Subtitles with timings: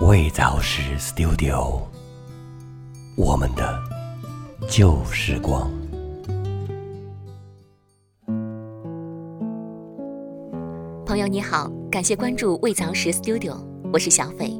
[0.00, 1.82] 未早时 Studio，
[3.16, 3.82] 我们的
[4.70, 5.68] 旧时光。
[11.04, 13.56] 朋友你好，感谢关注未早时 Studio，
[13.92, 14.52] 我是小斐。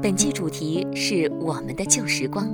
[0.00, 2.46] 本期主题是我们的旧时光。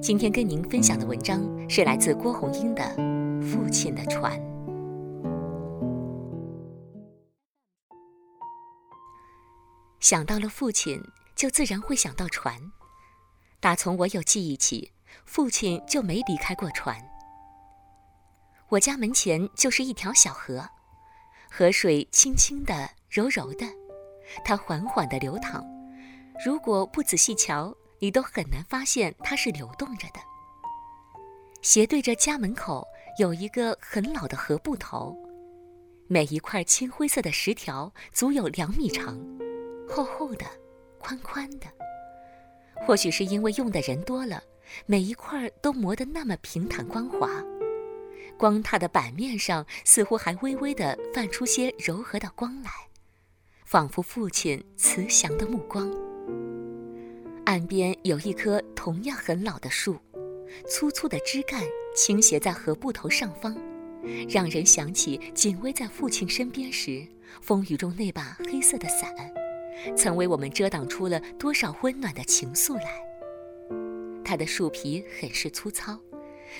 [0.00, 2.82] 今天跟您分享的文章是来自郭红英的
[3.42, 4.38] 《父亲的船》。
[9.98, 11.02] 想到了父亲。
[11.42, 12.70] 就自然会想到船。
[13.58, 14.92] 打从我有记忆起，
[15.24, 16.96] 父亲就没离开过船。
[18.68, 20.64] 我家门前就是一条小河，
[21.50, 23.66] 河水轻轻的、柔柔的，
[24.44, 25.66] 它缓缓地流淌。
[26.46, 30.20] 如果不仔细瞧，你都很难发现它是流动着的。
[31.60, 32.86] 斜对着家门口
[33.18, 35.12] 有一个很老的河埠头，
[36.06, 39.20] 每一块青灰色的石条足有两米长，
[39.88, 40.46] 厚厚的。
[41.02, 41.66] 宽宽的，
[42.86, 44.42] 或许是因为用的人多了，
[44.86, 47.28] 每一块都磨得那么平坦光滑，
[48.38, 52.70] 光踏的板面上似乎还微微地泛出些柔和的光来，
[53.64, 55.90] 仿佛父亲慈祥的目光。
[57.44, 59.98] 岸边有一棵同样很老的树，
[60.68, 61.62] 粗粗的枝干
[61.94, 63.56] 倾斜在河埠头上方，
[64.28, 67.04] 让人想起紧偎在父亲身边时，
[67.40, 69.12] 风雨中那把黑色的伞。
[69.96, 73.02] 曾为我们遮挡出了多少温暖的情愫来。
[74.24, 75.98] 它的树皮很是粗糙，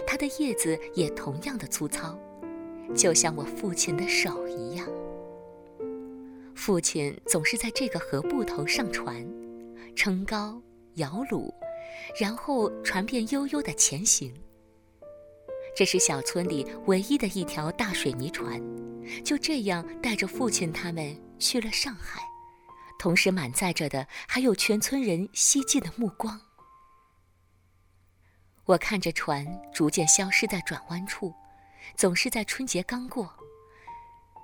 [0.06, 2.19] 它的叶子也同样的粗糙，
[2.95, 4.87] 就像我父亲的手一样。
[6.55, 9.27] 父亲总是在这个河埠头上船，
[9.97, 10.61] 撑篙
[10.95, 11.53] 摇橹，
[12.20, 14.33] 然后船便悠悠地前行。
[15.75, 18.61] 这是小村里唯一的一条大水泥船，
[19.25, 22.20] 就这样带着父亲他们去了上海。
[23.03, 26.41] 同时满载着的还有全村人希冀的目光。
[28.64, 31.35] 我看着船逐渐消失在转弯处，
[31.96, 33.35] 总是在春节刚过，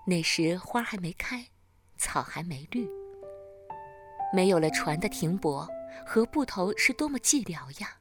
[0.05, 1.47] 那时花还没开，
[1.99, 2.85] 草还没绿。
[4.35, 5.69] 没有了船的停泊，
[6.05, 8.01] 河埠头是多么寂寥呀！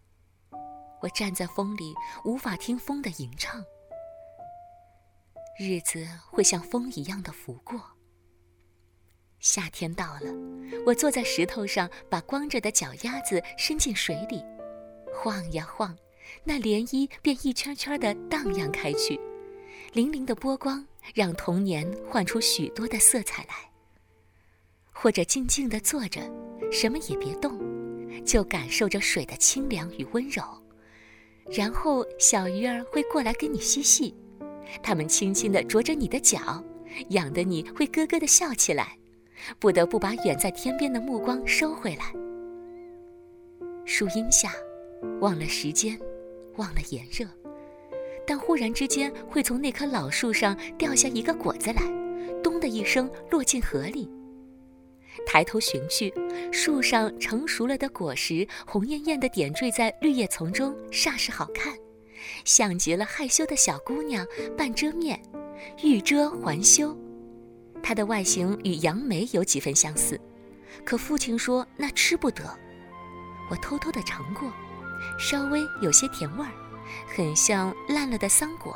[1.02, 1.94] 我站在风里，
[2.26, 3.64] 无法听风的吟唱。
[5.60, 7.97] 日子会像风一样的拂过。
[9.40, 10.34] 夏天到了，
[10.86, 14.44] 我坐在石头上，把光着的脚丫子伸进水里，
[15.14, 15.96] 晃呀晃，
[16.44, 19.20] 那涟漪便一圈圈地荡漾开去，
[19.94, 23.56] 粼粼的波光让童年换出许多的色彩来。
[24.92, 26.20] 或者静静地坐着，
[26.72, 27.60] 什么也别动，
[28.26, 30.44] 就感受着水的清凉与温柔。
[31.52, 34.16] 然后小鱼儿会过来跟你嬉戏，
[34.82, 36.64] 它们轻轻地啄着你的脚，
[37.10, 38.98] 痒得你会咯咯地笑起来。
[39.60, 42.14] 不得不把远在天边的目光收回来。
[43.86, 44.52] 树荫下，
[45.22, 45.98] 忘了时间，
[46.58, 47.26] 忘了炎热，
[48.26, 51.82] 但忽然之间会从那棵老树上掉下一个果子来，
[52.44, 54.10] 咚的一声落进河里。
[55.26, 56.14] 抬头寻去，
[56.52, 61.74] 树上成熟了的果实红艳艳的点缀在绿叶丛中，煞是好看，
[62.46, 65.20] 像极了害羞的小姑娘半遮面，
[65.82, 66.96] 欲遮还羞。
[67.82, 70.20] 它的外形与杨梅有几分相似，
[70.84, 72.44] 可父亲说那吃不得。
[73.50, 74.52] 我偷偷的尝过，
[75.18, 76.52] 稍微有些甜味儿，
[77.16, 78.76] 很像烂了的桑果。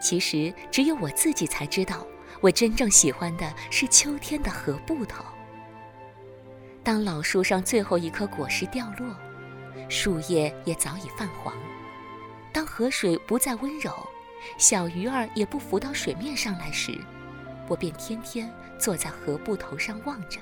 [0.00, 2.06] 其实只有我自己才知道，
[2.40, 5.24] 我真正喜欢的是秋天的河布头。
[6.84, 9.16] 当老树上最后一颗果实掉落，
[9.88, 11.54] 树叶也早已泛黄；
[12.52, 13.92] 当河水不再温柔。
[14.58, 16.98] 小鱼儿也不浮到水面上来时，
[17.68, 20.40] 我便天天坐在河埠头上望着，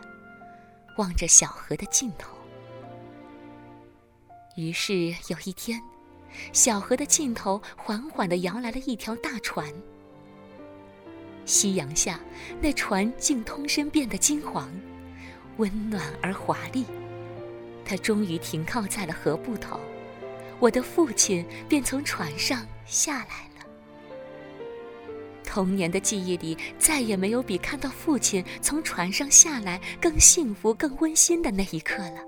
[0.97, 2.37] 望着小河的尽头。
[4.56, 5.81] 于是有一天，
[6.53, 9.72] 小河的尽头缓缓地摇来了一条大船。
[11.47, 12.21] 夕阳下，
[12.61, 14.71] 那船竟通身变得金黄，
[15.56, 16.85] 温暖而华丽。
[17.85, 19.81] 它终于停靠在了河埠头，
[20.61, 23.50] 我的父亲便从船上下来。
[25.50, 32.23] 童年的记忆里，再也没有比看到父亲从船上下来更幸福、更温馨的那一刻了。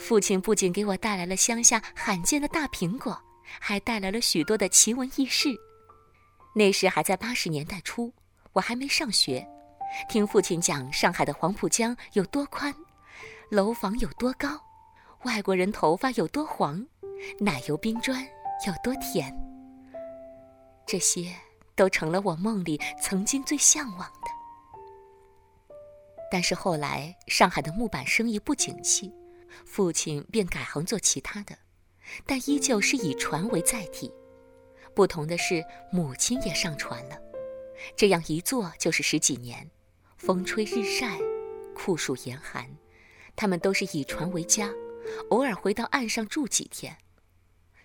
[0.00, 3.16] 父亲不仅给我带来了乡下罕见的大苹果，
[3.60, 5.48] 还带来了许多的奇闻异事。
[6.56, 8.12] 那时还在八十年代初，
[8.52, 9.46] 我还没上学，
[10.08, 12.74] 听父亲讲上海的黄浦江有多宽，
[13.48, 14.60] 楼房有多高，
[15.22, 16.84] 外国人头发有多黄，
[17.38, 18.26] 奶油冰砖
[18.66, 19.32] 有多甜。
[20.84, 21.32] 这些。
[21.78, 24.28] 都成了我梦里曾经最向往的。
[26.30, 29.14] 但是后来上海的木板生意不景气，
[29.64, 31.56] 父亲便改行做其他的，
[32.26, 34.12] 但依旧是以船为载体。
[34.94, 37.16] 不同的是，母亲也上船了，
[37.96, 39.70] 这样一坐就是十几年，
[40.16, 41.16] 风吹日晒，
[41.74, 42.68] 酷暑严寒，
[43.36, 44.68] 他们都是以船为家，
[45.30, 46.98] 偶尔回到岸上住几天。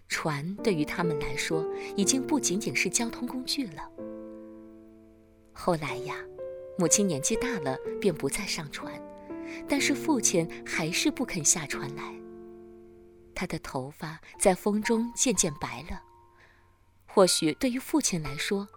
[0.07, 1.65] 船对于他们来说，
[1.95, 3.89] 已经不仅仅是交通工具了。
[5.51, 6.15] 后来呀，
[6.77, 8.93] 母亲年纪大了，便不再上船，
[9.67, 12.13] 但是父亲还是不肯下船来。
[13.35, 16.01] 他的头发在风中渐渐白了。
[17.05, 18.67] 或许对于父亲来说，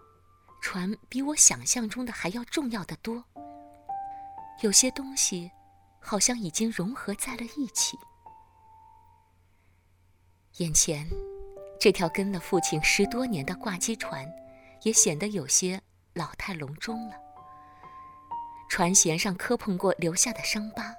[0.61, 3.23] 船比我想象中的还要重要的多。
[4.61, 5.51] 有些东西，
[5.99, 7.97] 好像已经融合在了一起。
[10.57, 11.07] 眼前，
[11.79, 14.27] 这条跟了父亲十多年的挂机船，
[14.81, 15.79] 也显得有些
[16.15, 17.15] 老态龙钟了。
[18.67, 20.95] 船舷上磕碰过留下的伤疤，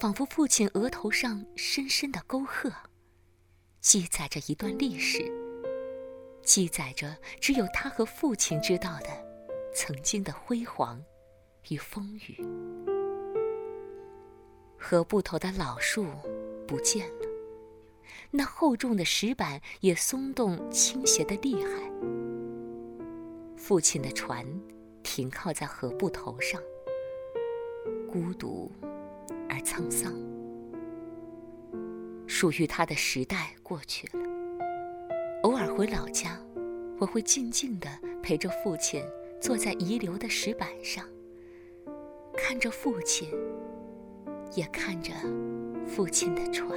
[0.00, 2.72] 仿佛父亲额头上深深的沟壑，
[3.82, 5.30] 记载着一段历史，
[6.42, 9.08] 记载着只有他和父亲知道的
[9.74, 11.04] 曾经的辉煌
[11.68, 12.42] 与风雨。
[14.78, 16.06] 河埠头的老树
[16.66, 17.23] 不见了。
[18.30, 21.70] 那厚重的石板也松动倾斜的厉害。
[23.56, 24.46] 父亲的船
[25.02, 26.60] 停靠在河埠头上，
[28.10, 28.70] 孤独
[29.48, 30.12] 而沧桑。
[32.26, 34.24] 属于他的时代过去了。
[35.42, 36.38] 偶尔回老家，
[36.98, 37.88] 我会静静地
[38.22, 39.02] 陪着父亲
[39.40, 41.06] 坐在遗留的石板上，
[42.36, 43.30] 看着父亲，
[44.54, 45.12] 也看着
[45.86, 46.76] 父亲的船。